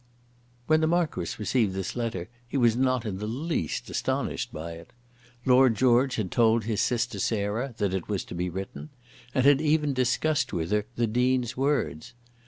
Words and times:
When 0.65 0.81
the 0.81 0.87
Marquis 0.87 1.35
received 1.37 1.75
this 1.75 1.95
letter 1.95 2.27
he 2.47 2.57
was 2.57 2.75
not 2.75 3.05
in 3.05 3.19
the 3.19 3.27
least 3.27 3.87
astonished 3.87 4.51
by 4.51 4.71
it. 4.71 4.93
Lord 5.45 5.75
George 5.75 6.15
had 6.15 6.31
told 6.31 6.63
his 6.63 6.81
sister 6.81 7.19
Sarah 7.19 7.75
that 7.77 7.93
it 7.93 8.07
was 8.09 8.25
to 8.25 8.33
be 8.33 8.49
written, 8.49 8.89
and 9.35 9.45
had 9.45 9.61
even 9.61 9.93
discussed 9.93 10.53
with 10.53 10.71
her 10.71 10.87
the 10.95 11.05
Dean's 11.05 11.55
words. 11.55 12.15